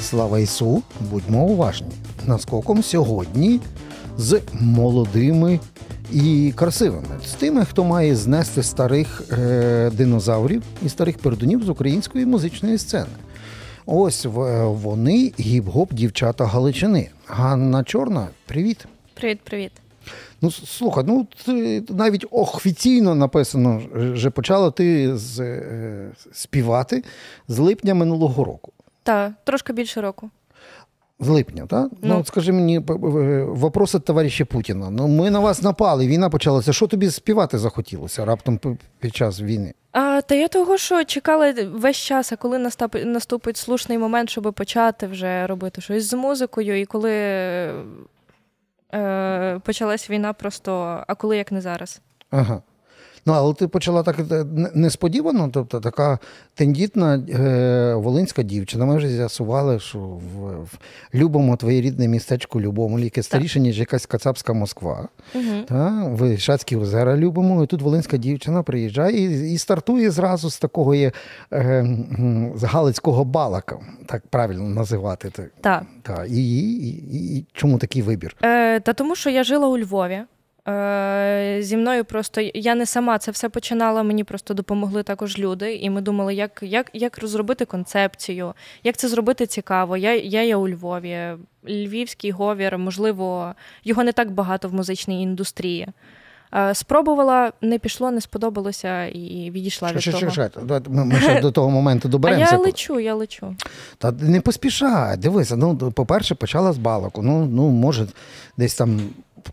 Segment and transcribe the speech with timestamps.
[0.00, 1.88] Слава Ісу, будьмо уважні.
[2.26, 3.60] Наскоком сьогодні
[4.18, 5.60] з молодими
[6.12, 12.26] і красивими, з тими, хто має знести старих е, динозаврів і старих пердунів з української
[12.26, 13.06] музичної сцени.
[13.86, 14.26] Ось
[14.64, 17.08] вони гіп-гоп дівчата Галичини.
[17.26, 18.86] Ганна Чорна, привіт.
[19.14, 19.72] Привіт, привіт.
[20.42, 23.82] Ну, слухай, ну ти навіть офіційно написано,
[24.16, 27.04] що почала ти з, е, співати
[27.48, 28.72] з липня минулого року.
[29.02, 30.30] Так, трошки більше року.
[31.20, 31.88] З липня, так?
[31.92, 32.78] Ну, ну от скажи мені,
[33.48, 34.90] вопроси товариша Путіна.
[34.90, 36.72] Ну, ми на вас напали, війна почалася.
[36.72, 38.60] Що тобі співати захотілося раптом
[39.00, 39.74] під час війни?
[39.92, 44.54] А, Та я того, що чекала весь час, а коли наступить, наступить слушний момент, щоб
[44.54, 47.10] почати вже робити щось з музикою, і коли
[48.96, 52.00] е, почалась війна, просто а коли як не зараз.
[52.30, 52.62] Ага.
[53.26, 54.44] Ну, але ти почала так е,
[54.74, 56.18] несподівано, тобто така
[56.54, 58.84] тендітна е, волинська дівчина.
[58.84, 60.78] Ми вже з'ясували, що в, в
[61.14, 65.08] любому твоє рідне містечко любому, яке старіше, ніж якась Кацапська Москва.
[65.34, 65.62] Угу.
[65.68, 67.64] Та, Шацькі озера любимо.
[67.64, 71.12] І тут волинська дівчина приїжджає і, і стартує зразу з такого є,
[71.52, 71.86] е,
[72.56, 75.30] з Галицького балака, так правильно називати.
[75.60, 75.82] Так.
[76.02, 76.24] Та.
[76.24, 78.36] І, і, і, і чому такий вибір?
[78.42, 80.20] Е, Та тому, що я жила у Львові.
[80.68, 84.02] Е, зі мною просто я не сама це все починала.
[84.02, 89.08] Мені просто допомогли також люди, і ми думали, як як, як розробити концепцію, як це
[89.08, 89.96] зробити цікаво.
[89.96, 91.18] Я я є у Львові,
[91.68, 95.88] львівський говір, можливо, його не так багато в музичній індустрії.
[96.54, 100.30] Е, спробувала, не пішло, не сподобалося і відійшла від того.
[100.30, 100.50] Чекай,
[100.88, 102.50] Ми, ми ще до того моменту доберемося.
[102.52, 103.54] А я лечу, я лечу.
[103.98, 105.56] Та не поспішай, дивися.
[105.56, 107.22] Ну, по-перше, почала з балаку.
[107.22, 108.06] Ну, ну, може,
[108.56, 109.00] десь там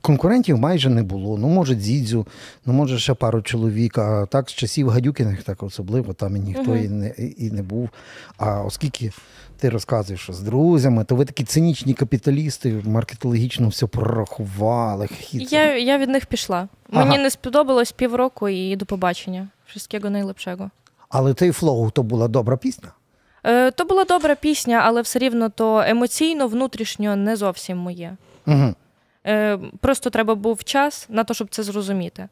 [0.02, 1.38] конкурентів майже не було.
[1.38, 2.28] Ну, може, Дзідзю,
[2.66, 3.98] ну, може, ще пару чоловік.
[3.98, 6.86] А так з часів Гадюкіних, так особливо, там і ніхто uh-huh.
[6.86, 7.90] і не і не був.
[8.38, 9.12] А оскільки
[9.60, 15.08] ти розказуєш, що з друзями, то ви такі цинічні капіталісти, маркетологічно все прорахували.
[15.32, 16.68] Я я від них пішла.
[16.92, 17.06] Ага.
[17.06, 19.48] Мені не сподобалось півроку і до побачення.
[19.68, 20.70] Wszystkiego найлепшого.
[21.10, 22.90] Але той flow то була добра пісня?
[23.44, 28.18] Е, То була добра пісня, але все рівно то емоційно, внутрішньо не зовсім моє.
[28.48, 28.76] Угу.
[29.28, 32.28] Е, Просто треба був час на те, щоб це зрозуміти.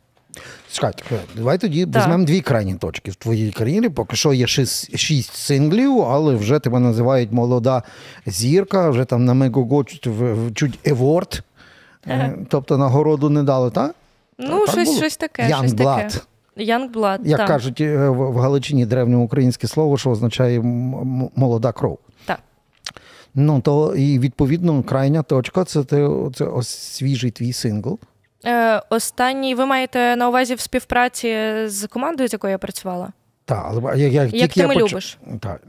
[0.72, 1.04] Чекайте,
[1.36, 2.00] давай тоді да.
[2.00, 3.90] візьмемо дві крайні точки в твоїй кар'єрі.
[3.90, 7.84] Поки що є шість, шість синглів, але вже тебе називають молода
[8.26, 11.44] зірка, вже там на Мегого чуть, award.
[12.08, 12.34] Ага.
[12.50, 13.96] Тобто нагороду не дали, так?
[14.38, 15.44] Ну, так щось щось таке.
[15.44, 16.22] Young
[16.58, 17.48] Young Як так.
[17.48, 20.62] кажуть е, в Галичині древнє українське слово, що означає
[21.36, 22.00] молода кров.
[23.36, 28.00] Ну, то і відповідно крайня точка це це ось свіжий твій сингл.
[28.46, 33.12] Е, Останній ви маєте на увазі в співпраці з командою, з якою я працювала?
[33.46, 34.78] Так, але я, я, Як ти я поч...
[34.78, 35.18] любиш.
[35.40, 35.62] Так.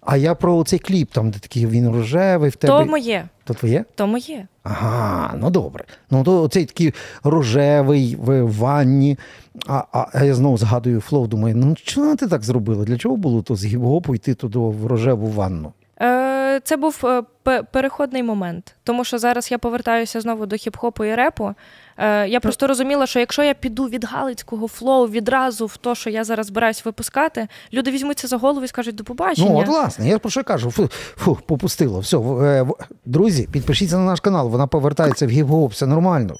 [0.00, 2.78] А я про цей кліп, там, де такий він рожевий в тебе.
[2.84, 3.28] То моє.
[3.44, 3.84] То твоє?
[3.94, 4.46] То моє.
[4.62, 5.84] Ага, ну добре.
[6.10, 6.94] Ну, то цей такий
[7.24, 9.18] рожевий в ванні.
[9.66, 12.84] А а, а я знову згадую flow, думаю, ну чого ти так зробила?
[12.84, 15.72] Для чого було то з гіп-гопу йти туди в рожеву ванну?
[16.02, 16.29] Е,
[16.64, 17.22] Це був е,
[17.72, 21.54] переходний момент, тому що зараз я повертаюся знову до хіп-хопу і репу.
[21.98, 26.10] Е, Я просто розуміла, що якщо я піду від галицького flow відразу в те, що
[26.10, 29.50] я зараз збираюсь випускати, люди візьмуться за голову і скажуть до побачення.
[29.50, 32.00] Ну, от власне, я про що кажу, фу, фу попустило.
[32.00, 32.66] Все, е,
[33.04, 36.34] друзі, підпишіться на наш канал, вона повертається в гіп-гоп, все нормально.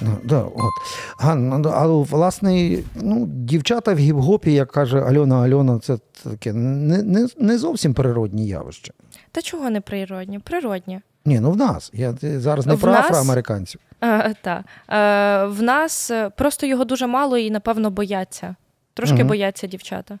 [0.00, 0.70] Ну, да, от.
[1.18, 7.02] Ганна, ну, а власне, ну, дівчата в гіп-гопі, як каже Альона Альона, це таке не,
[7.02, 8.92] не, не зовсім природні явище.
[9.32, 10.39] Та чого не природні?
[10.44, 11.00] Природні.
[11.24, 11.90] Ні, ну в нас.
[11.94, 13.04] Я зараз не в про нас...
[13.04, 13.80] афроамериканців.
[14.00, 14.34] Е.
[14.46, 14.64] Е,
[15.44, 18.56] в нас е, просто його дуже мало і, напевно, бояться.
[18.94, 19.24] Трошки угу.
[19.24, 20.18] бояться дівчата.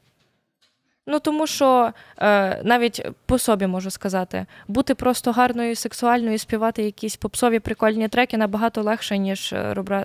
[1.06, 7.16] Ну, тому що е, навіть по собі можу сказати, бути просто гарною, сексуальною, співати якісь
[7.16, 9.54] попсові прикольні треки набагато легше, ніж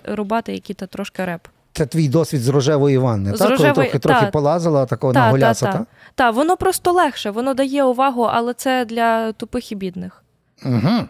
[0.04, 1.48] рубати який-то трошки реп.
[1.76, 3.50] Це твій досвід з рожевої ванни, з так?
[3.50, 3.74] Рожевої...
[3.74, 5.74] Коли трохи трохи полазила, такого та, наголяса, так?
[5.74, 10.22] Так, та, воно просто легше, воно дає увагу, але це для тупих і бідних.
[10.64, 11.04] Угу.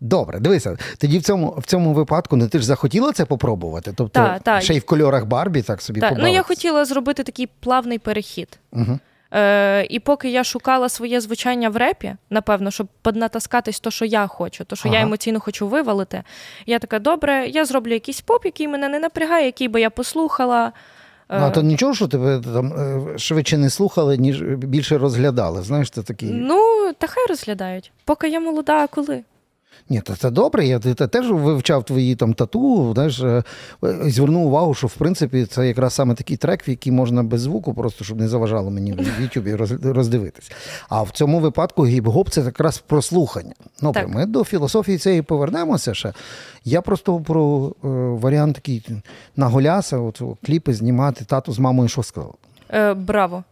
[0.00, 3.92] Добре, дивися, тоді в цьому в цьому випадку ну, ти ж захотіла це попробувати?
[3.96, 4.60] Тобто та, та.
[4.60, 6.10] ще й в кольорах Барбі так собі та.
[6.10, 8.58] Ну я хотіла зробити такий плавний перехід.
[8.72, 8.98] Угу.
[9.34, 14.26] Е, І поки я шукала своє звучання в репі, напевно, щоб поднатаскатись то, що я
[14.26, 14.98] хочу, то, що ага.
[14.98, 16.22] я емоційно хочу вивалити,
[16.66, 20.72] я така, добре, я зроблю якийсь поп, який мене не напрягає, який би я послухала.
[21.30, 25.62] Ну, а то нічого, що тебе там е, швидше не слухали, ніж більше розглядали.
[25.62, 26.30] Знаєш, це такий.
[26.30, 27.92] Ну, та хай розглядають.
[28.04, 29.22] Поки я молода, а коли?
[29.88, 30.66] Ні, то це добре.
[30.66, 33.42] Я теж вивчав твої там тату, знаєш, е,
[33.82, 37.74] звернув увагу, що в принципі це якраз саме такий трек, в який можна без звуку,
[37.74, 40.52] просто щоб не заважало мені в Ютубі роздивитись.
[40.88, 43.54] А в цьому випадку гіп-гоп це якраз про слухання.
[43.80, 44.08] Так.
[44.08, 46.12] ми до філософії цієї повернемося ще.
[46.64, 47.88] Я просто про е,
[48.20, 48.86] варіант такий
[49.36, 52.34] на Голяса, от кліпи знімати, тату з мамою що сказав?
[52.70, 53.44] Е, Браво.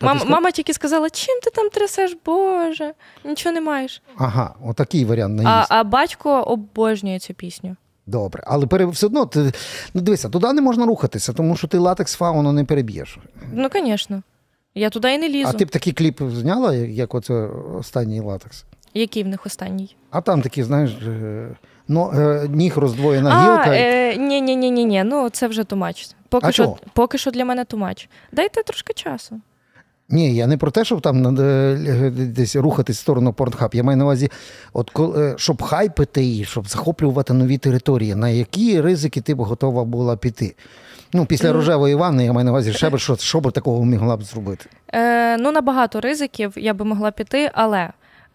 [0.00, 2.92] Мам, мама тільки сказала, чим ти там трясеш, Боже,
[3.24, 4.02] нічого не маєш.
[4.16, 7.76] Ага, отакий варіант А а батько обожнює цю пісню.
[8.06, 9.52] Добре, але пере, все одно ти
[9.94, 13.18] ну дивися, туди не можна рухатися, тому що ти латекс фауну не переб'єш.
[13.52, 14.22] Ну, звісно.
[14.74, 15.48] Я туди і не лізу.
[15.48, 17.34] А ти б такий кліп зняла, як оце
[17.78, 18.64] останній латекс?
[18.94, 19.96] Який в них останній?
[20.10, 20.90] А там такі, знаєш,
[21.88, 22.12] ну,
[22.48, 23.70] ніг роздвоєна а, гілка.
[23.76, 25.04] Е, ні, ні, ні, ні, ні.
[25.04, 26.10] Ну це вже тумач.
[26.28, 28.08] Поки а що, поки що для мене тумач.
[28.32, 29.40] Дайте трошки часу.
[30.10, 33.74] Ні, я не про те, щоб там е, десь рухатись в сторону Порнхаб.
[33.74, 34.30] Я маю на увазі,
[34.72, 39.84] от е, щоб хайпити її, щоб захоплювати нові території, на які ризики ти б готова
[39.84, 40.54] була піти.
[41.12, 44.16] Ну, після рожевої ванни я маю на увазі, ще б що, що б такого могла
[44.16, 44.66] б зробити?
[44.94, 47.90] Е, Ну, на багато ризиків я би могла піти, але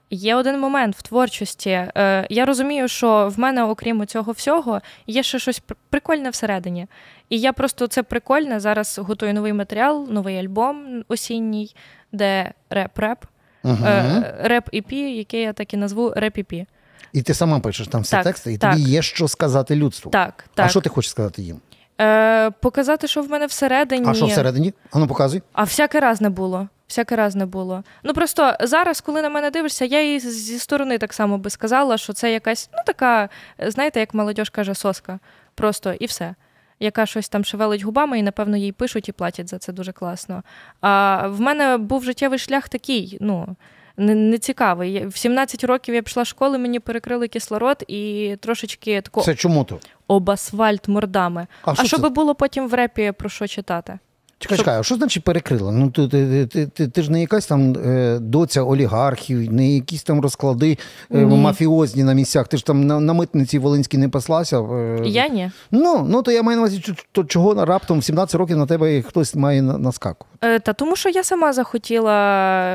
[0.09, 1.69] Є один момент в творчості.
[1.69, 6.87] Е, Я розумію, що в мене, окрім цього всього, є ще щось прикольне всередині.
[7.29, 8.59] І я просто це прикольне.
[8.59, 11.75] Зараз готую новий матеріал, новий альбом осінній,
[12.11, 13.17] де реп-реп,
[13.63, 16.65] uh е, реп-іп, який я так і назву реп-іп.
[17.13, 18.73] І ти сама пишеш там всі так, тексти, і так.
[18.73, 20.11] тобі є що сказати людству.
[20.11, 20.65] Так, так.
[20.65, 21.59] А що ти хочеш сказати їм?
[22.01, 24.05] Е, Показати, що в мене всередині.
[24.07, 24.73] А що всередині?
[24.91, 25.41] Ану, показуй.
[25.53, 26.67] А всяке раз не було.
[26.93, 27.83] Всяке раз не було.
[28.03, 31.97] Ну просто зараз, коли на мене дивишся, я і зі сторони так само би сказала,
[31.97, 33.29] що це якась, ну така,
[33.59, 35.19] знаєте, як молодь каже, соска.
[35.55, 36.35] Просто і все.
[36.79, 40.43] Яка щось там шевелить губами, і, напевно, їй пишуть і платять за це дуже класно.
[40.81, 43.55] А в мене був життєвий шлях такий, ну.
[43.97, 45.07] Нецікавий.
[45.07, 49.63] В 17 років я пішла в школу, мені перекрили кислород і трошечки тако Це чому
[49.63, 49.79] то?
[50.07, 51.47] об асфальт мордами.
[51.63, 53.99] А, а що би було потім в репі про що читати?
[54.39, 55.71] Чекай, чекай, а що значить перекрила?
[55.71, 60.03] Ну ти ти, ти, ти, ти ж не якась там е, доця олігархів, не якісь
[60.03, 60.77] там розклади
[61.11, 62.47] е, мафіозні на місцях.
[62.47, 64.61] Ти ж там на, на митниці Волинській не паслася.
[64.61, 65.51] Е, я ні.
[65.71, 69.01] Ну ну то я маю на увазі, то чого раптом в 17 років на тебе
[69.01, 70.25] хтось має наскаку?
[70.41, 72.13] Е, та тому що я сама захотіла.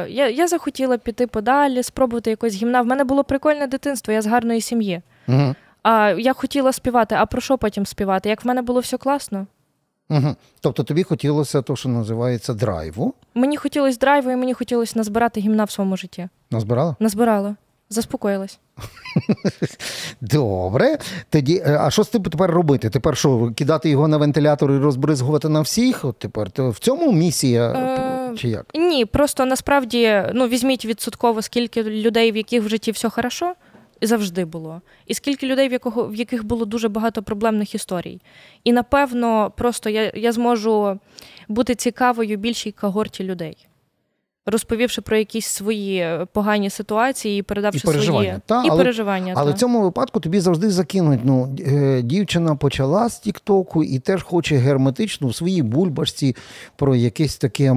[0.06, 2.82] Я я захотіла піти подалі, спробувати якось гімна.
[2.82, 5.02] В мене було прикольне дитинство, я з гарної сім'ї.
[5.28, 5.55] Угу.
[5.82, 7.14] А я хотіла співати.
[7.19, 8.28] А про що потім співати?
[8.28, 9.46] Як в мене було все класно?
[10.10, 10.37] Угу.
[10.60, 13.14] Тобто тобі хотілося те, що називається драйву?
[13.34, 16.28] Мені хотілося драйву, і мені хотілося назбирати гімна в своєму житті.
[16.50, 16.96] Назбирала?
[17.00, 17.56] Назбирала.
[17.90, 18.58] Заспокоїлась.
[20.20, 20.99] Добре.
[21.31, 22.90] Тоді, е, А що з тим тепер робити?
[22.90, 26.05] Тепер що, кидати його на вентилятор і розбризгувати на всіх?
[26.05, 28.37] От тепер то в цьому місія е...
[28.37, 28.66] чи як?
[28.75, 33.55] Ні, просто насправді ну, візьміть відсотково, скільки людей, в яких в житті все хорошо
[34.06, 34.81] завжди було.
[35.06, 38.21] І скільки людей, в якого в яких було дуже багато проблемних історій.
[38.65, 40.99] І напевно, просто я, я зможу
[41.49, 43.69] бути цікавою більшій когорті людей
[44.50, 48.25] розповівши про якісь свої е, погані ситуації і передавши і переживання.
[48.25, 49.33] свої та, і але, переживання.
[49.37, 49.56] Але та.
[49.56, 51.21] в цьому випадку тобі завжди закинуть.
[51.25, 56.37] Ну, е, Дівчина почала з Тіктоку і теж хоче герметично в своїй бульбашці
[56.77, 57.75] про якесь таке е,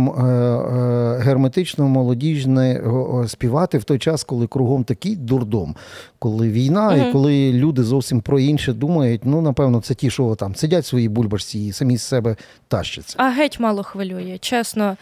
[1.20, 2.82] герметично молодіжне
[3.28, 5.76] співати в той час, коли кругом такий дурдом,
[6.20, 7.10] коли війна, угу.
[7.10, 9.22] і коли люди зовсім про інше думають.
[9.24, 12.36] Ну, напевно, це ті, що там сидять в своїй бульбашці і самі з себе
[12.68, 13.16] тащаться.
[13.18, 14.98] А геть мало хвилює, чесно.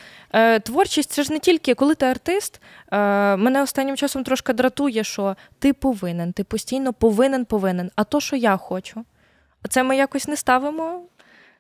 [0.63, 2.61] Творчість це ж не тільки тільки коли ти артист,
[2.91, 2.97] е,
[3.35, 7.91] мене останнім часом трошки дратує, що ти повинен, ти постійно повинен, повинен.
[7.95, 9.05] А то, що я хочу,
[9.69, 11.01] це ми якось не ставимо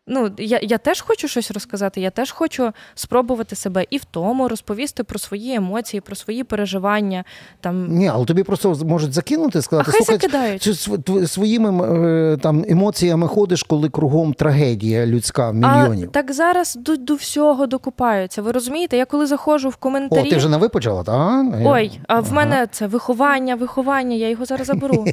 [0.09, 4.47] ну, я я теж хочу щось розказати, я теж хочу спробувати себе і в тому
[4.47, 7.23] розповісти про свої емоції, про свої переживання.
[7.61, 7.87] Там...
[7.87, 11.87] Ні, але тобі просто можуть закинути, сказати, а хай слухай, своїми
[12.33, 16.09] е, там емоціями ходиш, коли кругом трагедія людська мільйонів.
[16.09, 18.41] А, Так зараз до до всього докупаються.
[18.41, 18.97] Ви розумієте?
[18.97, 20.27] Я коли заходжу в коментарі.
[20.27, 21.45] О, ти вже не ви почала, так?
[21.65, 25.05] Ой, а в мене це виховання, виховання, я його зараз заберу.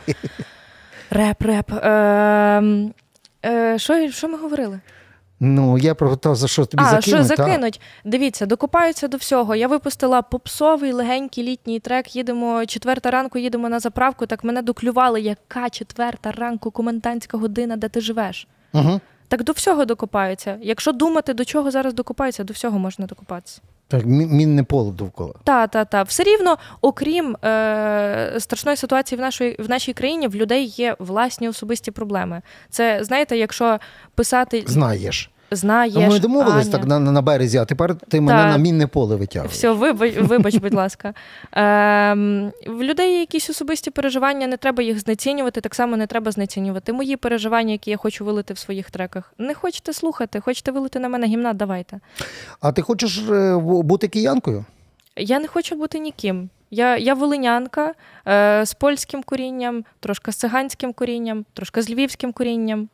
[1.10, 1.72] Реп, реп.
[1.72, 2.90] Е,
[3.44, 4.80] Е, Що що ми говорили?
[5.40, 7.04] Ну, я про те, за що тобі а, закинуть.
[7.04, 7.80] що закинуть.
[8.04, 8.10] Та?
[8.10, 9.54] Дивіться, докупаються до всього.
[9.54, 12.16] Я випустила попсовий легенький літній трек.
[12.16, 14.26] Їдемо четверта ранку, їдемо на заправку.
[14.26, 18.46] Так мене доклювали, яка четверта ранку комендантська година, де ти живеш.
[18.72, 19.00] Угу.
[19.28, 20.58] Так до всього докопаються.
[20.62, 23.60] Якщо думати, до чого зараз докопаються, до всього можна докопатися.
[23.88, 25.34] Так, мінне поле довкола.
[25.44, 26.02] Та, та, та.
[26.02, 31.48] Все рівно, окрім е, страшної ситуації в нашій в нашій країні, в людей є власні
[31.48, 32.42] особисті проблеми.
[32.70, 33.78] Це знаєте, якщо
[34.14, 35.30] писати знаєш.
[35.50, 35.94] Знаєш.
[35.94, 36.72] Ну, ми домовились Аня.
[36.72, 38.50] так на, на березі, а тепер ти мене Так.
[38.50, 39.52] на мінне поле витягуєш.
[39.52, 41.14] Все, вибач, вибач, будь ласка.
[41.52, 46.30] Ем, в людей є якісь особисті переживання, не треба їх знецінювати, так само не треба
[46.30, 46.92] знецінювати.
[46.92, 49.32] Мої переживання, які я хочу вилити в своїх треках.
[49.38, 52.00] Не хочете слухати, хочете вилити на мене гімна, давайте.
[52.60, 54.64] А ти хочеш е, бути киянкою?
[55.16, 56.50] Я не хочу бути ніким.
[56.70, 57.94] Я, я волинянка
[58.28, 62.88] е, з польським корінням, трошки з циганським корінням, трошки з львівським корінням.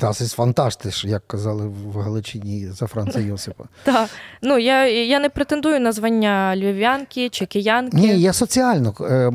[0.00, 3.64] Das ist fantastisch, як казали в Галичині за Франца Йосипа.
[3.84, 4.06] Та.
[4.42, 7.96] Ну, я, я не претендую на звання львів'янки чи киянки.
[7.96, 8.94] Ні, я соціально.
[9.00, 9.30] е,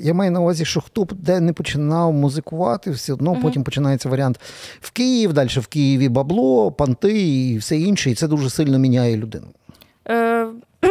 [0.00, 3.42] Я маю на увазі, що хто б де не починав музикувати, все одно Мгм.
[3.42, 4.40] потім починається варіант
[4.80, 9.16] в Київ, далі в Києві бабло, панти і все інше, і це дуже сильно міняє
[9.16, 9.46] людину.
[10.08, 10.46] Е,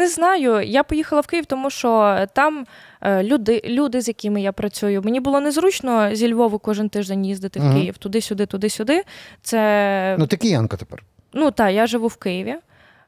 [0.00, 0.60] не знаю.
[0.62, 2.66] Я поїхала в Київ, тому що там
[3.06, 5.02] люди, люди, з якими я працюю.
[5.02, 9.02] Мені було незручно зі Львову кожен тиждень їздити в Київ, туди-сюди, туди-сюди.
[9.42, 11.02] Це Ну, ти киянка тепер.
[11.32, 12.54] ну так, я живу в Києві.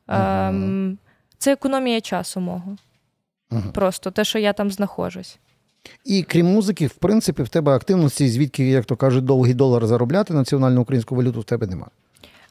[0.06, 0.48] Ага.
[0.48, 0.98] Ем,
[1.38, 2.76] це економія часу мого.
[3.50, 3.72] Мгм.
[3.72, 5.38] Просто те, що я там знаходжусь.
[6.04, 10.34] І крім музики, в принципі, в тебе активності, звідки, як то кажуть, довгий долар заробляти
[10.34, 11.90] національну українську валюту в тебе немає.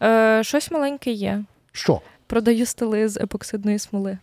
[0.03, 1.43] Е, щось маленьке є.
[1.71, 2.01] Що?
[2.27, 4.17] Продаю столи з епоксидної смоли.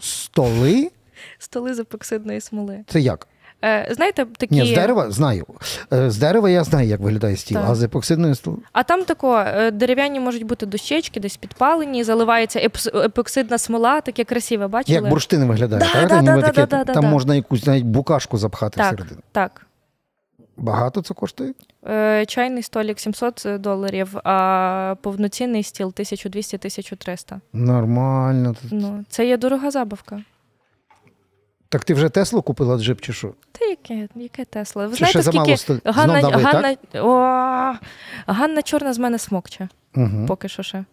[0.00, 0.90] Столи?
[1.38, 2.84] Столи з епоксидної смоли.
[2.88, 3.28] Це як?
[3.64, 4.54] Е, знаєте, такі.
[4.54, 5.46] Ні, з дерева знаю.
[5.92, 7.66] Е, З дерева я знаю, як виглядає стіл, Так.
[7.70, 8.58] а з епоксидної стіл.
[8.72, 14.68] А там тако е, дерев'яні можуть бути дощечки, десь підпалені, заливається епоксидна смола, таке красиве,
[14.68, 14.94] бачили?
[14.94, 16.08] Як бурштин виглядає, Да, так?
[16.08, 17.10] да, да, таке, да, да, да, там да.
[17.10, 18.86] можна якусь навіть букашку запхати Так.
[18.86, 19.20] всередину.
[19.32, 19.66] Так.
[20.56, 21.52] Багато це коштує?
[22.26, 27.40] Чайний столик 700 доларів, а повноцінний стіл 1200-1300.
[27.52, 28.54] Нормально.
[28.70, 30.20] Ну, це є дорога забавка.
[31.76, 33.32] Так ти вже Теслу купила джип чи що?
[33.52, 34.86] Та яке, яке Тесла?
[34.86, 35.76] Ви знаєте, ще скільки столь...
[35.84, 37.74] Ганна, дави, Ганна, о,
[38.26, 40.26] Ганна Чорна з мене смокче, Угу.
[40.28, 40.84] поки що ще.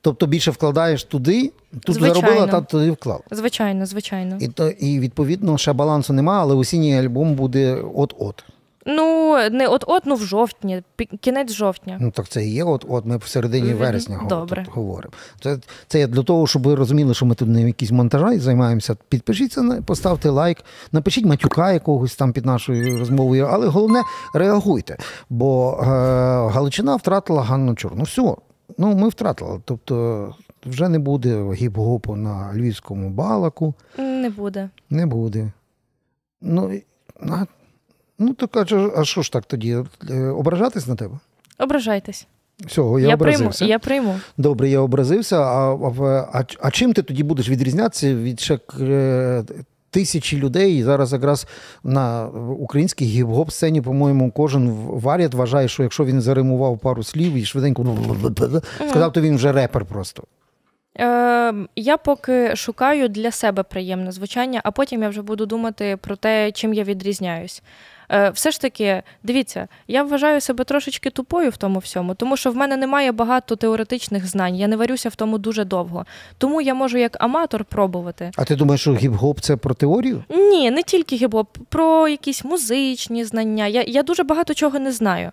[0.00, 2.20] Тобто більше вкладаєш туди, тут Звичайно.
[2.20, 3.20] заробила, та туди вклала.
[3.30, 4.36] Звичайно, звичайно.
[4.40, 8.44] І, то, і відповідно ще балансу немає, але осінній альбом буде от-от.
[8.90, 10.82] Ну, не от-от, ну в жовтні,
[11.20, 11.98] кінець жовтня.
[12.00, 13.06] Ну так це і є от-от.
[13.06, 14.66] Ми в середині вересня Добре.
[14.70, 15.12] говоримо.
[15.40, 18.96] Це, це для того, щоб ви розуміли, що ми тут не якісь монтажі займаємося.
[19.08, 20.58] Підпишіться, поставте лайк,
[20.92, 24.02] напишіть матюка якогось там під нашою розмовою, але головне
[24.34, 24.96] реагуйте.
[25.30, 25.84] Бо е,
[26.48, 28.02] Галичина втратила Ганну Чорну.
[28.04, 28.34] Все,
[28.78, 29.60] ну ми втратили.
[29.64, 30.34] Тобто
[30.66, 33.74] вже не буде гіп-гопу на львівському балаку.
[33.98, 34.70] Не буде.
[34.90, 35.52] Не буде.
[36.40, 36.70] Ну,
[38.18, 39.76] ну каже, а що ж так тоді?
[40.10, 41.14] Е, Ображатись на тебе?
[41.58, 42.26] Ображайтесь.
[42.66, 43.50] Всього, я, Я, прийму.
[43.60, 44.20] Я прийму.
[44.36, 45.36] Добре, я образився.
[45.40, 49.44] А, а, а, а чим ти тоді будеш відрізнятися від ще е,
[49.90, 50.78] тисячі людей?
[50.78, 51.46] І зараз якраз
[51.84, 52.26] на
[52.58, 57.44] українській гіп-гоп сцені, по-моєму, кожен в- варіат вважає, що якщо він заримував пару слів і
[57.44, 57.96] швиденько
[58.90, 60.22] сказав, то він вже репер просто.
[61.00, 66.16] Е, я поки шукаю для себе приємне звучання, а потім я вже буду думати про
[66.16, 67.62] те, чим я відрізняюсь.
[68.12, 72.50] Е, все ж таки, дивіться, я вважаю себе трошечки тупою в тому всьому, тому що
[72.50, 76.06] в мене немає багато теоретичних знань, я не варюся в тому дуже довго.
[76.38, 78.30] Тому я можу як аматор пробувати.
[78.36, 80.24] А ти думаєш, що гіп-гоп це про теорію?
[80.28, 83.66] Ні, не тільки гіп-гоп, про якісь музичні знання.
[83.66, 85.32] Я, я дуже багато чого не знаю.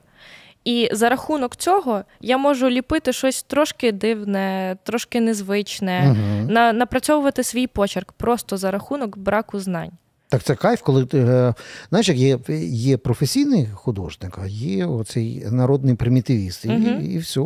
[0.66, 6.52] І за рахунок цього я можу ліпити щось трошки дивне, трошки незвичне, Угу.
[6.52, 9.92] на, напрацьовувати свій почерк просто за рахунок браку знань.
[10.30, 11.54] Так це кайф, коли е,
[11.90, 12.40] знаєш, як є,
[12.70, 16.66] є професійний художник, а є оцей народний примітивіст.
[16.66, 17.02] І, Мгм.
[17.12, 17.42] і все.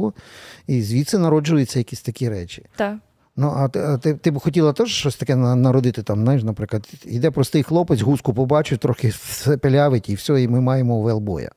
[0.68, 2.66] І звідси народжуються якісь такі речі.
[2.76, 2.96] Так.
[3.36, 6.90] Ну, а ти, а ти, ти б хотіла теж щось таке народити там, знаєш, наприклад,
[7.06, 11.50] йде простий хлопець, гуску побачив, трохи все пилявить, і все, і ми маємо велбоя.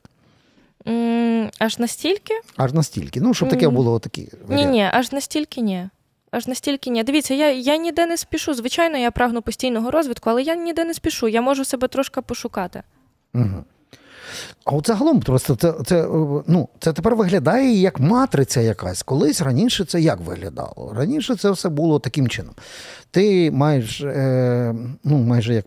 [0.87, 2.33] М, аж настільки?
[2.57, 3.21] Аж настільки.
[3.21, 3.71] Ну, щоб таке Ні.
[3.73, 4.29] було такі.
[4.49, 5.89] Ні, ні, аж настільки ні.
[6.33, 7.03] Аж настільки ні.
[7.03, 8.53] Дивіться, я, я ніде не спішу.
[8.53, 11.27] Звичайно, я прагну постійного розвитку, але я ніде не спішу.
[11.27, 12.83] Я можу себе трошки пошукати.
[13.33, 13.63] Угу.
[14.65, 16.07] А от загалом просто це, це, е,
[16.47, 19.03] ну, це тепер виглядає як матриця якась.
[19.03, 20.93] Колись раніше це як виглядало?
[20.95, 22.53] Раніше це все було таким чином.
[23.11, 25.65] Ти маєш е, ну, майже як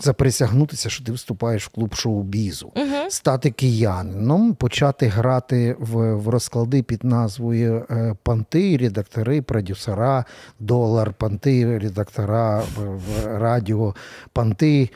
[0.00, 2.72] заприсягнутися, що ти вступаєш в клуб шоу-бізу.
[2.76, 3.10] Угу.
[3.10, 10.24] Стати киянином, почати грати в, в розклади під назвою е, Панти, редактори, продюсера,
[10.60, 13.94] долар, панти, редактора, в- в радіо,
[14.32, 14.90] панти,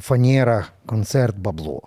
[0.00, 1.82] фанера, концерт, бабло.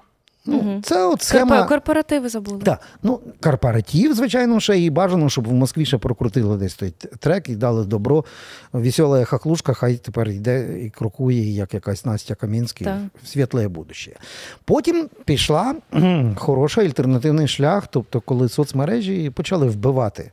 [0.48, 0.82] Ну, Мгм.
[0.82, 1.64] Це от схема.
[1.64, 2.62] Корпоративи забули.
[2.64, 7.50] Так, ну, корпоратив, звичайно, ще і бажано, щоб в Москві ще прокрутили десь той трек
[7.50, 8.26] і дали добро.
[8.74, 12.88] Весела хахлушка, хай тепер йде і крокує, як якась Настя Камінський
[13.24, 14.12] в світле будуще.
[14.66, 20.32] Потім пішла кхм, хороший альтернативний шлях, тобто, коли соцмережі почали вбивати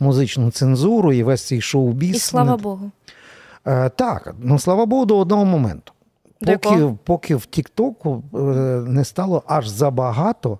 [0.00, 2.16] музичну цензуру і весь цей шоу-біз.
[2.16, 2.90] І слава Богу.
[3.66, 5.92] Е, так, ну слава Богу, до одного моменту.
[6.44, 8.38] Поки, поки в Тіктоку е,
[8.86, 10.58] не стало аж забагато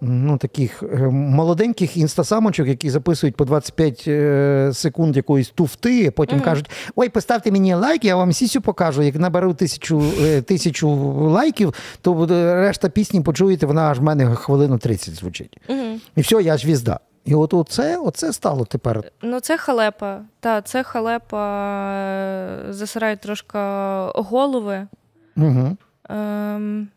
[0.00, 6.36] ну, таких е, молоденьких інстасамочок, які записують по 25 е, секунд якоїсь туфти, а потім
[6.36, 6.44] Мгм.
[6.44, 9.02] кажуть: ой, поставте мені лайк, я вам сісю покажу.
[9.02, 10.02] Як наберу тисячу,
[10.46, 10.88] тисячу
[11.28, 15.58] лайків, то решта пісні почуєте, вона аж в мене хвилину 30 звучить.
[15.68, 15.98] Угу.
[16.16, 17.00] І все, я звізда.
[17.24, 19.02] І от оце, оце стало тепер.
[19.22, 20.20] Ну, це халепа.
[20.40, 21.42] Та, це халепа.
[22.70, 23.58] Засирають трошки
[24.14, 24.86] голови.
[25.36, 25.76] Угу.
[26.08, 26.88] Ем,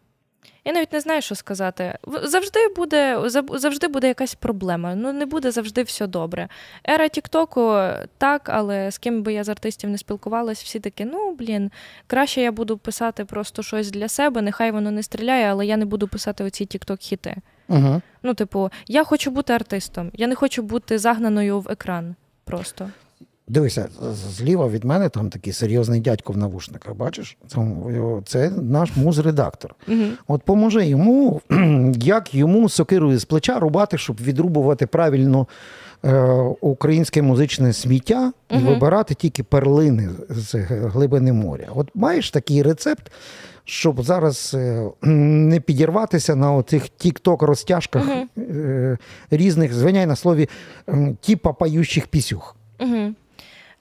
[0.66, 1.98] я навіть не знаю, що сказати.
[2.24, 3.22] Завжди буде,
[3.54, 4.96] завжди буде якась проблема.
[4.96, 6.48] Ну, не буде завжди все добре.
[6.90, 7.80] Ера Тіктоку
[8.18, 11.72] так, але з ким би я з артистів не спілкувалась, всі такі, ну блін,
[12.08, 15.86] краще я буду писати просто щось для себе, нехай воно не стріляє, але я не
[15.86, 17.36] буду писати оці тікток-хіти.
[17.68, 18.02] Угу.
[18.24, 22.16] Ну, типу, я хочу бути артистом, я не хочу бути загнаною в екран.
[22.46, 22.90] Просто.
[23.54, 23.88] Дивися,
[24.38, 26.96] зліва від мене там такий серйозний дядько в навушниках.
[26.96, 27.38] Бачиш?
[27.48, 27.60] Це,
[28.26, 29.76] це наш муз-редактор.
[29.88, 29.98] Угу.
[30.28, 31.42] От поможи йому,
[31.96, 35.48] як йому сокирою з плеча рубати, щоб відрубувати правильно
[36.06, 36.24] е,
[36.62, 38.66] українське музичне сміття і Мгм.
[38.66, 41.68] вибирати тільки перлини з глибини моря.
[41.76, 43.12] От маєш такий рецепт,
[43.66, 48.28] щоб зараз е, не підірватися на оцих тік-ток розтяжках Мгм.
[48.38, 48.98] е,
[49.32, 50.50] різних, звиняй на слові,
[50.90, 52.56] м, типа паючих пісюх.
[52.80, 53.14] Угу.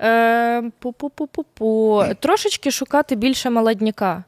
[0.03, 2.15] Е, пу-пу-пу-пу-пу.
[2.15, 4.25] Трошечки шукати більше молодняка.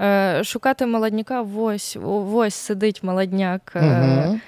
[0.00, 1.96] Е, шукати молодняка, ось,
[2.32, 3.72] ось сидить молодняк.
[3.74, 4.40] Мгм.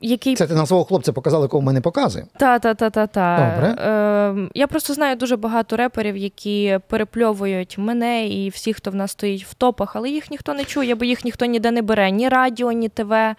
[0.00, 2.26] який Це ти на свого хлопця показали, кого в мене показує.
[2.36, 3.68] та та та та та Добре.
[3.68, 9.10] Е, я просто знаю дуже багато реперів, які перепльовують мене і всі, хто в нас
[9.10, 12.28] стоїть в топах, але їх ніхто не чує, бо їх ніхто ніде не бере, ні
[12.28, 13.36] радіо, ні ТВ, е,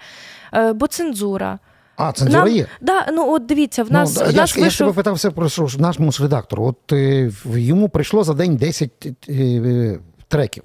[0.73, 1.59] бо цензура.
[1.97, 2.67] А, цензура Нам- є.
[2.81, 4.95] Да, ну от дивіться, в нас, ну, в я, нас ж, я ж тебе вийшов.
[4.95, 6.61] питався про що наш муж-редактор.
[6.61, 10.63] От е, йому прийшло за день 10 е, е, треків.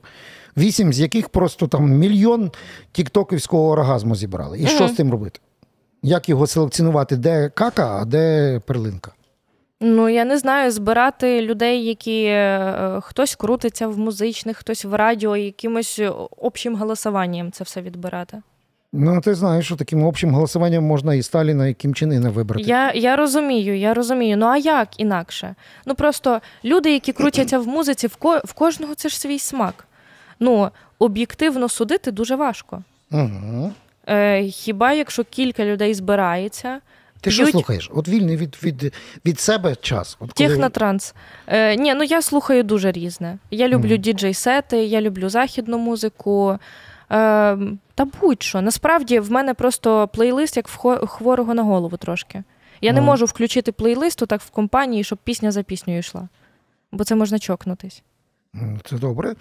[0.57, 2.51] Вісім з яких просто там мільйон
[2.93, 4.61] тіктоківського оргазму зібрали.
[4.61, 5.41] І що з цим робити?
[6.03, 9.13] Як його селекціонувати, де кака, а де перлинка?
[9.81, 15.37] Ну, я не знаю, збирати людей, які е, хтось крутиться в музичних, хтось в радіо,
[15.37, 16.01] якимось
[16.37, 18.43] общим голосуванням це все відбирати.
[18.93, 22.63] Ну, ти знаєш, що таким общим голосуванням можна і Сталіна, і Кім Чен Іна вибрати.
[22.63, 24.37] Я, я розумію, я розумію.
[24.37, 25.55] Ну а як інакше?
[25.87, 29.87] Ну просто люди, які крутяться в музиці, в, ко- в кожного це ж свій смак.
[30.41, 32.83] Ну, об'єктивно судити дуже важко.
[33.13, 33.73] Угу.
[34.09, 36.81] Е, хіба якщо кілька людей збирається,
[37.21, 37.91] Ти що слухаєш?
[37.95, 38.93] От вільний від, від,
[39.27, 40.17] від себе час.
[40.21, 41.15] От коли- Технотранс.
[41.47, 43.39] Е, ні, ну я слухаю дуже різне.
[43.51, 43.99] Я люблю Мгм.
[44.01, 46.59] діджей-сети, я люблю західну музику.
[47.13, 47.59] Е,
[47.95, 48.61] та будь-що.
[48.61, 52.43] Насправді в мене просто плейлист як в хворого на голову трошки.
[52.81, 56.29] Я не можу включити плейлист так в компанії, щоб пісня за піснею йшла.
[56.93, 58.03] Бо це можна чокнутись.
[58.85, 59.35] Це добре.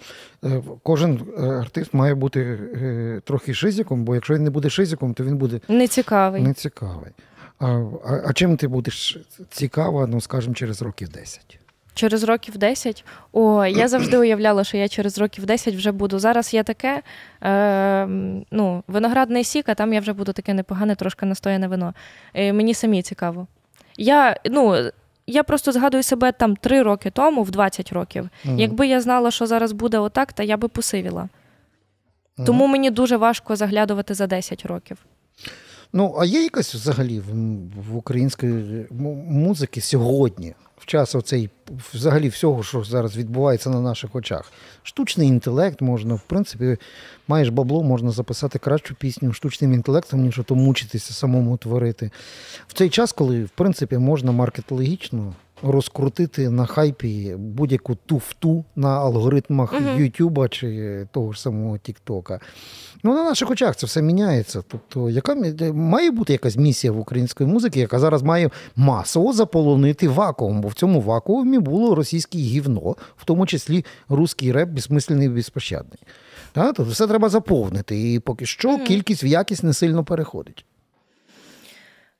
[0.44, 5.14] Е, Кожен е, артист має бути е, трохи шизиком, бо якщо він не буде шизиком,
[5.14, 6.42] то він буде Нецікавий.
[6.42, 7.10] нецікавий.
[7.58, 9.18] А, а, а чим ти будеш
[9.50, 11.59] цікава, ну скажімо, через років 10?
[11.94, 13.04] Через років 10.
[13.32, 16.18] О, я завжди уявляла, що я через років 10 вже буду.
[16.18, 17.02] Зараз є таке
[17.42, 18.06] е,
[18.50, 21.94] ну, виноградний сік, а там я вже буду таке непогане, трошки настояне вино.
[22.34, 23.46] Е, мені самі цікаво.
[23.96, 24.90] Я, ну,
[25.26, 28.28] я просто згадую себе там 3 роки тому, в 20 років.
[28.44, 28.58] Мгм.
[28.58, 31.28] Якби я знала, що зараз буде отак, то я би посивіла.
[32.36, 32.46] Мгм.
[32.46, 34.96] Тому мені дуже важко заглядувати за 10 років.
[35.92, 37.32] Ну, а є якась взагалі в,
[37.90, 41.50] в української му- музики сьогодні, в час оцей
[41.94, 44.52] взагалі всього, що зараз відбувається на наших очах.
[44.82, 46.76] Штучний інтелект можна, в принципі,
[47.28, 52.10] маєш бабло, можна записати кращу пісню штучним інтелектом, ніж то мучитися самому творити.
[52.68, 59.74] В цей час, коли, в принципі, можна маркетологічно розкрутити на хайпі будь-яку туфту на алгоритмах.
[59.98, 62.40] Ютуба чи того ж самого Тіктока.
[63.02, 64.62] Ну, на наших очах це все міняється.
[64.68, 65.34] Тобто, яка
[65.72, 70.74] має бути якась місія в української музики, яка зараз має масово заполонити вакуум, бо в
[70.74, 75.98] цьому вакуумі було російське гівно, в тому числі русський реп, безсмисленний і безпощадний.
[76.52, 78.12] Тобто все треба заповнити.
[78.12, 80.64] І поки що кількість в якість не сильно переходить.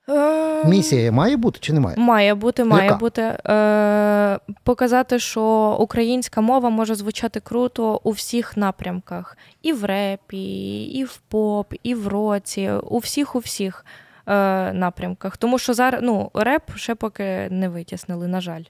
[0.09, 1.97] Е, Місія має бути чи немає?
[1.99, 2.99] Має бути, має Яка?
[2.99, 3.23] бути.
[3.47, 11.05] Е, Показати, що українська мова може звучати круто у всіх напрямках: і в репі, і
[11.05, 13.85] в поп, і в році, у всіх, у всіх
[14.27, 15.37] е, напрямках.
[15.37, 18.63] Тому що зараз ну, реп ще поки не витіснили, на жаль.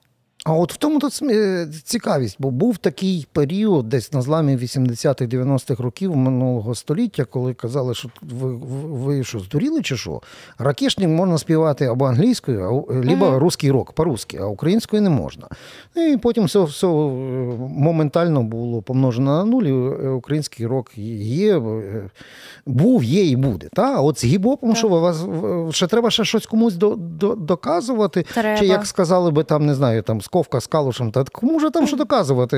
[0.45, 5.25] А от в тому тут е, цікавість, бо був такий період, десь на зламі 80-х,
[5.25, 10.21] 90-х років минулого століття, коли казали, що ви ви що, здуріли чи що?
[10.59, 13.39] Ракешник можна співати або англійською, або mm-hmm.
[13.39, 15.47] русський рок по-русски, а українською не можна.
[15.97, 19.71] І потім все все моментально було помножено на нулі.
[19.71, 22.11] Е, український рок є, е,
[22.67, 23.69] був, є і буде.
[23.73, 23.95] Та?
[23.95, 25.25] А от з гібопом, що вас
[25.71, 28.27] ще треба ще щось комусь до, до, доказувати?
[28.35, 28.59] Треба.
[28.59, 30.21] Чи як сказали би там, не знаю, там.
[30.31, 32.57] Ковка з Калушем, та кому ж там що доказувати?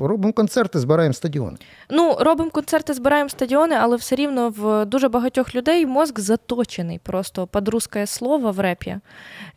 [0.00, 1.56] Робимо концерти, збираємо стадіони.
[1.90, 7.46] Ну, робимо концерти, збираємо стадіони, але все рівно в дуже багатьох людей мозк заточений просто
[7.46, 8.96] під русське слово в репі.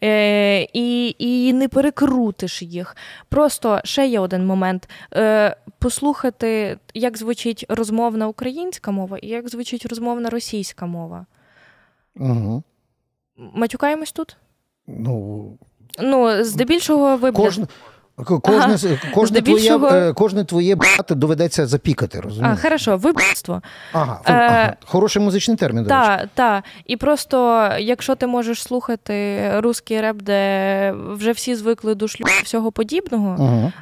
[0.03, 2.95] Е, І і не перекрутиш їх.
[3.29, 9.85] Просто ще є один момент: Е, послухати, як звучить розмовна українська мова і як звучить
[9.85, 11.25] розмовна російська мова.
[12.15, 12.63] Угу.
[13.37, 14.37] Матюкаємось тут?
[14.87, 15.57] Ну,
[15.99, 17.67] Ну, здебільшого ви Кожен...
[18.15, 18.97] Кожне ага.
[19.13, 19.87] кожне, Здебільшого...
[19.87, 22.57] твоє е, кожне твоє брати доведеться запікати, розумієш?
[22.59, 23.61] А, Хорошо, виборство.
[23.93, 24.33] Ага, е...
[24.33, 24.75] ага.
[24.85, 25.85] Хороший музичний термін.
[25.85, 26.63] Так, так.
[26.85, 32.71] І просто, якщо ти можеш слухати русський реп, де вже всі звикли до шлюбу всього
[32.71, 33.35] подібного,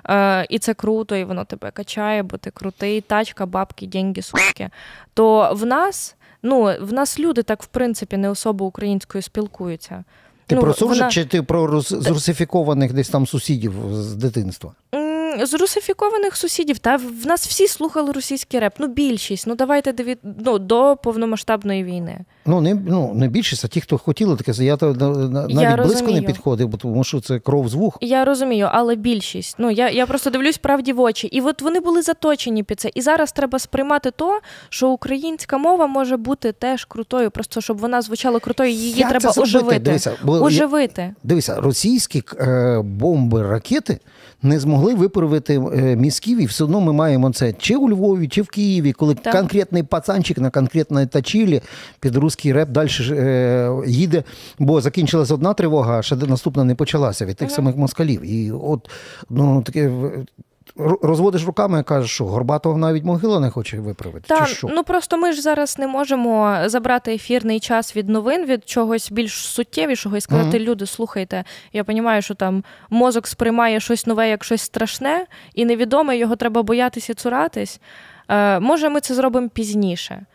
[0.08, 0.42] ага.
[0.42, 4.70] е, і це круто, і воно тебе качає, бо ти крутий, тачка, бабки, деньги, суки,
[5.14, 10.04] то в нас, ну, в нас люди так, в принципі, не особо українською спілкуються.
[10.52, 11.12] Ти ну, про суржик вона...
[11.12, 14.72] чи ти про зрусифікованих десь там сусідів з дитинства?
[15.44, 18.74] з русифікованих сусідів, та в нас всі слухали російський реп.
[18.80, 19.48] Ну, більшість.
[19.48, 20.18] Ну, давайте диві...
[20.24, 22.20] ну, до повномасштабної війни.
[22.46, 26.12] Ну, не ну, не більшість, а ті, хто хотіли таке, я то навіть я близько
[26.12, 27.98] не підходив, бо тому що це кров з вух.
[28.02, 29.56] Я розумію, але більшість.
[29.60, 31.28] Ну, я я просто дивлюсь правді в очі.
[31.28, 32.92] І от вони були заточені під це.
[32.94, 38.02] І зараз треба сприймати то, що українська мова може бути теж крутою, просто щоб вона
[38.02, 39.80] звучала крутою, її Як треба оживити.
[39.80, 41.14] Дивися, бо оживити.
[41.24, 44.00] Дивися, російські е, бомби, ракети
[44.44, 48.42] не змогли виправити е, мізків, і все одно ми маємо це чи у Львові, чи
[48.42, 49.34] в Києві, коли так.
[49.34, 51.62] конкретний пацанчик на конкретній тачілі
[52.00, 54.24] під русський реп далі е, їде,
[54.60, 57.56] бо закінчилася одна тривога, а ще наступна не почалася від тих ага.
[57.56, 58.22] самих москалів.
[58.22, 58.90] І от
[59.30, 59.92] ну таке
[61.02, 64.26] розводиш руками і кажеш, що Горбатого навіть могила не хоче виправити.
[64.28, 64.68] Так, чи що?
[64.72, 69.34] ну просто ми ж зараз не можемо забрати ефірний час від новин, від чогось більш
[69.34, 70.64] суттєвішого і сказати, mm-hmm.
[70.64, 76.18] люди, слухайте, я розумію, що там мозок сприймає щось нове як щось страшне і невідоме,
[76.18, 77.80] його треба боятися і цуратись.
[78.30, 80.26] Е, Може, ми це зробимо пізніше.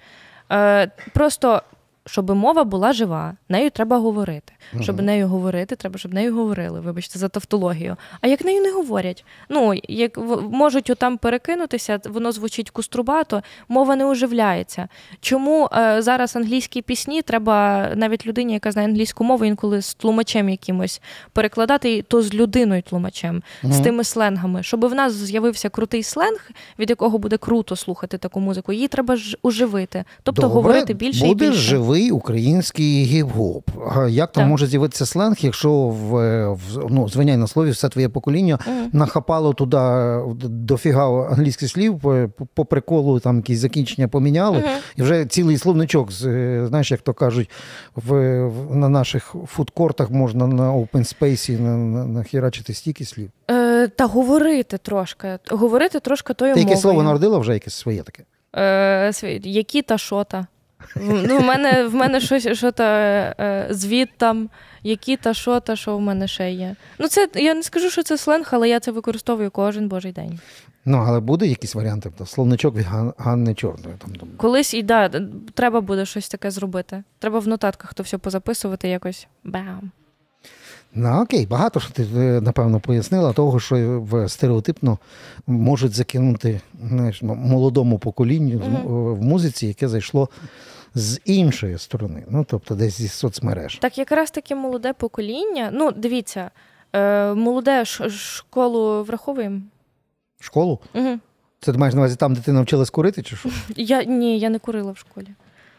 [0.52, 1.62] Е, Просто
[2.06, 4.52] щоб мова була жива, нею треба говорити.
[4.74, 4.82] Uh-huh.
[4.82, 6.80] Щоб нею говорити, треба, щоб нею говорили.
[6.80, 7.96] Вибачте, за тавтологію.
[8.20, 9.24] А як нею не говорять?
[9.48, 10.18] Ну як
[10.50, 14.88] можуть отам перекинутися, воно звучить куструбато, мова не оживляється.
[15.20, 20.48] Чому е, зараз англійські пісні треба навіть людині, яка знає англійську мову, інколи з тлумачем
[20.48, 21.00] якимось
[21.32, 23.72] перекладати, то з людиною тлумачем, uh-huh.
[23.72, 28.40] з тими сленгами, щоб в нас з'явився крутий сленг, від якого буде круто слухати таку
[28.40, 28.72] музику.
[28.72, 31.76] Її треба ж оживити, тобто Добре, говорити більше буде і більше.
[31.96, 33.62] Живий український гіп-гоп.
[34.08, 36.12] Як там може з'явитися сленг, якщо в,
[36.48, 38.88] в ну, звиняй на слові, все твоє покоління mm.
[38.92, 39.78] нахапало туди
[40.48, 44.78] дофіга англійських слів, по, по приколу там якісь закінчення поміняли, mm-hmm.
[44.96, 47.50] і вже цілий словничок, знаєш, як то кажуть,
[47.94, 48.14] в,
[48.70, 51.60] на наших фудкортах можна на open space
[52.06, 53.30] нахірачити стільки слів.
[53.50, 55.38] Е, Та говорити трошки.
[55.50, 56.70] Говорити трошки тою Ти мовою.
[56.70, 58.22] яке слово народила вже якесь своє таке?
[58.56, 60.46] Е, Які та що та.
[60.96, 62.84] Ну, В мене в мене щось що та
[63.38, 64.48] е, звіт там,
[64.82, 66.76] які та що та що в мене ще є.
[66.98, 70.40] Ну, це я не скажу, що це сленг, але я це використовую кожен божий день.
[70.84, 72.10] Ну, але буде якісь варіанти?
[72.26, 72.86] Словничок від
[73.18, 73.96] Ганни Чорної.
[73.98, 74.28] Там, там.
[74.36, 75.10] Колись і да,
[75.54, 77.02] треба буде щось таке зробити.
[77.18, 79.26] Треба в нотатках то все позаписувати якось.
[79.44, 79.90] Бам.
[80.94, 84.98] Ну, окей, багато що ти, е, напевно, пояснила, того, що в стереотипно
[85.46, 89.14] можуть закинути знаєш, молодому поколінню mm-hmm.
[89.14, 90.28] в музиці, яке зайшло
[90.96, 93.78] з іншої сторони, ну тобто десь зі соцмереж.
[93.78, 95.70] Так якраз таке молоде покоління.
[95.72, 96.50] Ну, дивіться,
[96.92, 99.60] е, молоде ш- школу враховуємо.
[100.40, 100.80] Школу?
[100.94, 101.18] Угу.
[101.60, 103.48] Це ти маєш на увазі там, де ти навчилась курити, чи що?
[103.76, 105.28] Я ні, я не курила в школі.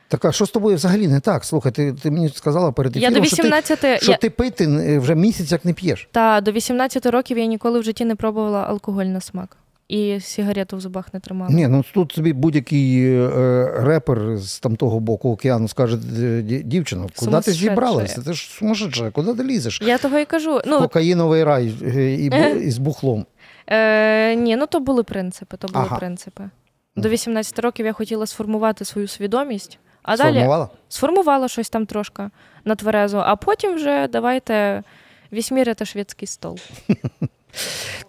[0.08, 1.44] Так, а що з тобою взагалі не так?
[1.44, 3.66] Слухай, ти ти мені сказала перед ефіром, я до 18...
[3.66, 4.18] що, ти, що я...
[4.18, 6.10] ти пити вже місяць як не п'єш.
[6.12, 9.58] Так, до 18 років я ніколи в житті не пробувала алкоголь на смак.
[9.90, 11.52] І сигарету в зубах не тримала.
[11.54, 17.08] Ні, ну тут собі будь-який е, репер з там того боку океану скаже, «Д- дівчино,
[17.16, 18.22] куди ти зібралася?
[18.22, 19.82] Ти ж сумасшедша, куди ти лізеш?
[19.82, 20.62] Я того і кажу.
[20.66, 22.26] Ну, Кокаїновий рай е, і,
[22.68, 23.26] і з бухлом.
[23.70, 25.58] Е, ні, ну то були принципи.
[25.58, 25.98] То були Ага.
[25.98, 26.44] принципи.
[26.96, 30.70] До 18 років я хотіла сформувати свою свідомість, а далі Сформувала?
[30.90, 32.24] сформувала щось там трошки
[32.66, 34.84] на тверезо, а потім вже давайте
[35.34, 36.60] вісьміряти шведський стол.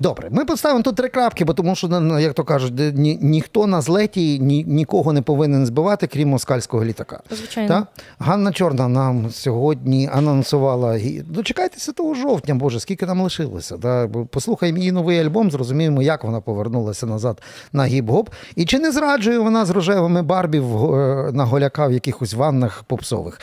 [0.01, 3.67] Добре, ми поставимо тут три крапки, бо тому що, ну, як то кажуть, ні, ніхто
[3.67, 7.21] на злеті ні, нікого не повинен збивати, крім москальського літака.
[7.31, 7.69] Звичайно.
[7.69, 7.87] Та?
[8.19, 11.01] Ганна Чорна нам сьогодні анонсувала.
[11.25, 13.77] Дочекайтеся того жовтня, Боже, скільки нам лишилося.
[13.77, 14.07] Та?
[14.07, 18.27] Бо Послухаємо її новий альбом, зрозуміємо, як вона повернулася назад на гіп-гоп.
[18.57, 23.41] І чи не зраджує вона з рожевими барбів е, на голяка в якихось ваннах попсових.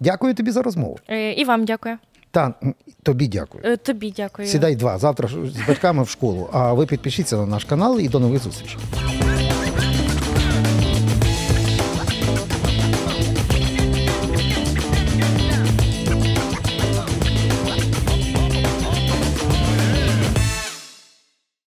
[0.00, 0.98] Дякую тобі за розмову.
[1.08, 1.98] Е, і вам дякую.
[2.34, 2.54] Та
[3.02, 3.64] тобі дякую.
[3.66, 4.48] Е, тобі дякую.
[4.48, 4.98] Сідай два.
[4.98, 6.48] Завтра з батьками в школу.
[6.52, 8.78] А ви підпишіться на наш канал і до нових зустрічей.